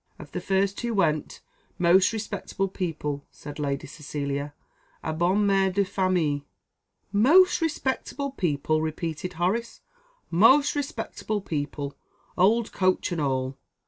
Of 0.17 0.31
the 0.31 0.41
first 0.41 0.79
who 0.79 0.95
went 0.95 1.41
"Most 1.77 2.11
respectable 2.11 2.67
people," 2.69 3.23
said 3.29 3.59
Lady 3.59 3.85
Cecilia; 3.85 4.55
"a 5.03 5.13
bonne 5.13 5.45
mère 5.45 5.71
de 5.71 5.85
famille." 5.85 6.41
"Most 7.11 7.61
respectable 7.61 8.31
people!" 8.31 8.81
repeated 8.81 9.33
Horace 9.33 9.81
"most 10.31 10.75
respectable 10.75 11.39
people, 11.41 11.95
old 12.35 12.71
coach 12.71 13.11
and 13.11 13.21
all." 13.21 13.59